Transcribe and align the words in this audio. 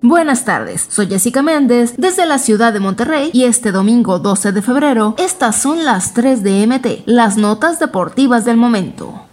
Buenas 0.00 0.44
tardes, 0.44 0.86
soy 0.88 1.08
Jessica 1.08 1.42
Méndez 1.42 1.94
desde 1.96 2.24
la 2.24 2.38
ciudad 2.38 2.72
de 2.72 2.78
Monterrey 2.78 3.30
y 3.32 3.44
este 3.44 3.72
domingo 3.72 4.20
12 4.20 4.52
de 4.52 4.62
febrero 4.62 5.16
estas 5.18 5.60
son 5.60 5.84
las 5.84 6.14
3 6.14 6.44
de 6.44 6.66
MT, 6.66 7.02
las 7.06 7.36
notas 7.36 7.80
deportivas 7.80 8.44
del 8.44 8.56
momento. 8.56 9.27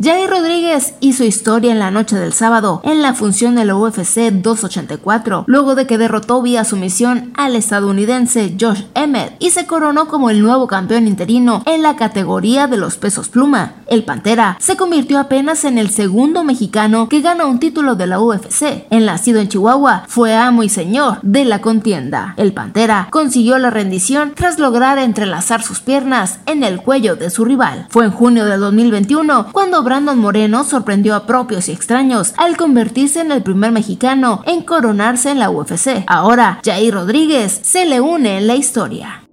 Jair 0.00 0.30
Rodríguez 0.30 0.94
hizo 1.00 1.24
historia 1.24 1.72
en 1.72 1.80
la 1.80 1.90
noche 1.90 2.14
del 2.14 2.32
sábado 2.32 2.80
en 2.84 3.02
la 3.02 3.14
función 3.14 3.56
del 3.56 3.72
UFC 3.72 4.30
284, 4.30 5.42
luego 5.48 5.74
de 5.74 5.88
que 5.88 5.98
derrotó 5.98 6.40
vía 6.40 6.62
sumisión 6.62 7.32
al 7.34 7.56
estadounidense 7.56 8.54
Josh 8.60 8.84
Emmett 8.94 9.34
y 9.40 9.50
se 9.50 9.66
coronó 9.66 10.06
como 10.06 10.30
el 10.30 10.40
nuevo 10.40 10.68
campeón 10.68 11.08
interino 11.08 11.64
en 11.66 11.82
la 11.82 11.96
categoría 11.96 12.68
de 12.68 12.76
los 12.76 12.96
pesos 12.96 13.28
pluma. 13.28 13.72
El 13.88 14.04
Pantera 14.04 14.56
se 14.60 14.76
convirtió 14.76 15.18
apenas 15.18 15.64
en 15.64 15.78
el 15.78 15.90
segundo 15.90 16.44
mexicano 16.44 17.08
que 17.08 17.20
gana 17.20 17.46
un 17.46 17.58
título 17.58 17.96
de 17.96 18.06
la 18.06 18.20
UFC. 18.20 18.86
En 18.90 19.04
nacido 19.04 19.40
en 19.40 19.48
Chihuahua, 19.48 20.04
fue 20.06 20.32
amo 20.32 20.62
y 20.62 20.68
señor 20.68 21.18
de 21.22 21.44
la 21.44 21.60
contienda. 21.60 22.34
El 22.36 22.52
Pantera 22.52 23.08
consiguió 23.10 23.58
la 23.58 23.70
rendición 23.70 24.32
tras 24.36 24.60
lograr 24.60 24.98
entrelazar 24.98 25.60
sus 25.64 25.80
piernas 25.80 26.38
en 26.46 26.62
el 26.62 26.82
cuello 26.82 27.16
de 27.16 27.30
su 27.30 27.44
rival. 27.44 27.88
Fue 27.90 28.04
en 28.04 28.12
junio 28.12 28.44
de 28.44 28.58
2021 28.58 29.48
cuando 29.52 29.87
Brandon 29.88 30.18
Moreno 30.18 30.64
sorprendió 30.64 31.14
a 31.14 31.24
propios 31.24 31.70
y 31.70 31.72
extraños 31.72 32.34
al 32.36 32.58
convertirse 32.58 33.22
en 33.22 33.32
el 33.32 33.42
primer 33.42 33.72
mexicano 33.72 34.42
en 34.44 34.60
coronarse 34.60 35.30
en 35.30 35.38
la 35.38 35.48
UFC. 35.48 36.04
Ahora, 36.06 36.60
Jair 36.62 36.92
Rodríguez 36.92 37.58
se 37.62 37.86
le 37.86 37.98
une 38.02 38.36
en 38.36 38.46
la 38.46 38.56
historia. 38.56 39.27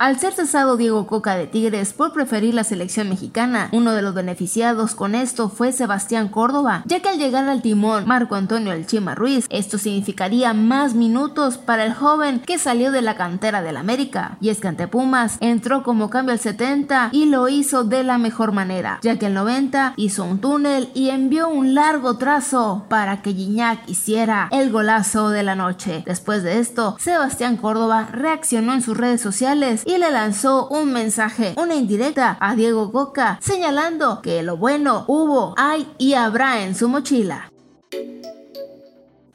Al 0.00 0.18
ser 0.18 0.32
cesado 0.32 0.78
Diego 0.78 1.06
Coca 1.06 1.34
de 1.36 1.46
Tigres 1.46 1.92
por 1.92 2.14
preferir 2.14 2.54
la 2.54 2.64
selección 2.64 3.10
mexicana, 3.10 3.68
uno 3.70 3.92
de 3.92 4.00
los 4.00 4.14
beneficiados 4.14 4.94
con 4.94 5.14
esto 5.14 5.50
fue 5.50 5.72
Sebastián 5.72 6.28
Córdoba, 6.28 6.84
ya 6.86 7.00
que 7.00 7.10
al 7.10 7.18
llegar 7.18 7.46
al 7.46 7.60
timón 7.60 8.06
Marco 8.06 8.34
Antonio 8.34 8.72
El 8.72 8.86
Chima 8.86 9.14
Ruiz, 9.14 9.44
esto 9.50 9.76
significaría 9.76 10.54
más 10.54 10.94
minutos 10.94 11.58
para 11.58 11.84
el 11.84 11.92
joven 11.92 12.40
que 12.40 12.56
salió 12.56 12.92
de 12.92 13.02
la 13.02 13.16
cantera 13.18 13.60
del 13.60 13.76
América. 13.76 14.38
Y 14.40 14.48
es 14.48 14.60
que 14.60 14.68
ante 14.68 14.88
Pumas 14.88 15.36
entró 15.40 15.82
como 15.82 16.08
cambio 16.08 16.32
al 16.32 16.40
70 16.40 17.10
y 17.12 17.26
lo 17.26 17.50
hizo 17.50 17.84
de 17.84 18.02
la 18.02 18.16
mejor 18.16 18.52
manera, 18.52 19.00
ya 19.02 19.18
que 19.18 19.26
el 19.26 19.34
90 19.34 19.92
hizo 19.98 20.24
un 20.24 20.40
túnel 20.40 20.88
y 20.94 21.10
envió 21.10 21.50
un 21.50 21.74
largo 21.74 22.16
trazo 22.16 22.86
para 22.88 23.20
que 23.20 23.34
Gignac 23.34 23.86
hiciera 23.86 24.48
el 24.50 24.70
golazo 24.70 25.28
de 25.28 25.42
la 25.42 25.56
noche. 25.56 26.04
Después 26.06 26.42
de 26.42 26.58
esto, 26.58 26.96
Sebastián 26.98 27.58
Córdoba 27.58 28.08
reaccionó 28.10 28.72
en 28.72 28.80
sus 28.80 28.96
redes 28.96 29.20
sociales 29.20 29.84
y 29.90 29.98
le 29.98 30.12
lanzó 30.12 30.68
un 30.68 30.92
mensaje, 30.92 31.54
una 31.56 31.74
indirecta 31.74 32.36
a 32.38 32.54
Diego 32.54 32.92
Coca, 32.92 33.38
señalando 33.42 34.22
que 34.22 34.44
lo 34.44 34.56
bueno 34.56 35.04
hubo, 35.08 35.54
hay 35.56 35.84
y 35.98 36.14
habrá 36.14 36.62
en 36.62 36.76
su 36.76 36.88
mochila. 36.88 37.50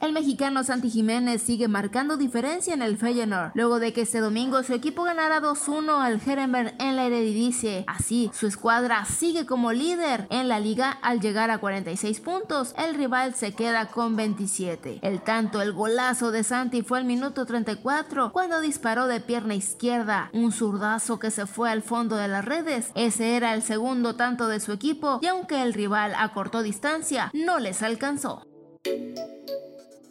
El 0.06 0.12
mexicano 0.12 0.62
Santi 0.62 0.88
Jiménez 0.88 1.42
sigue 1.42 1.66
marcando 1.66 2.16
diferencia 2.16 2.72
en 2.72 2.80
el 2.80 2.96
Feyenoord, 2.96 3.50
luego 3.54 3.80
de 3.80 3.92
que 3.92 4.02
este 4.02 4.20
domingo 4.20 4.62
su 4.62 4.72
equipo 4.72 5.02
ganara 5.02 5.42
2-1 5.42 6.00
al 6.00 6.20
Herenberg 6.24 6.76
en 6.78 6.94
la 6.94 7.06
Eredivisie. 7.06 7.82
Así, 7.88 8.30
su 8.32 8.46
escuadra 8.46 9.04
sigue 9.04 9.46
como 9.46 9.72
líder 9.72 10.28
en 10.30 10.46
la 10.46 10.60
liga 10.60 10.92
al 11.02 11.18
llegar 11.18 11.50
a 11.50 11.58
46 11.58 12.20
puntos. 12.20 12.72
El 12.78 12.94
rival 12.94 13.34
se 13.34 13.52
queda 13.52 13.86
con 13.86 14.14
27. 14.14 15.00
El 15.02 15.22
tanto, 15.22 15.60
el 15.60 15.72
golazo 15.72 16.30
de 16.30 16.44
Santi 16.44 16.82
fue 16.82 16.98
al 16.98 17.04
minuto 17.04 17.44
34 17.44 18.30
cuando 18.30 18.60
disparó 18.60 19.08
de 19.08 19.18
pierna 19.18 19.56
izquierda, 19.56 20.30
un 20.32 20.52
zurdazo 20.52 21.18
que 21.18 21.32
se 21.32 21.46
fue 21.46 21.68
al 21.68 21.82
fondo 21.82 22.14
de 22.14 22.28
las 22.28 22.44
redes. 22.44 22.92
Ese 22.94 23.34
era 23.34 23.54
el 23.54 23.62
segundo 23.62 24.14
tanto 24.14 24.46
de 24.46 24.60
su 24.60 24.70
equipo 24.70 25.18
y 25.20 25.26
aunque 25.26 25.62
el 25.62 25.74
rival 25.74 26.12
acortó 26.16 26.62
distancia, 26.62 27.32
no 27.34 27.58
les 27.58 27.82
alcanzó. 27.82 28.46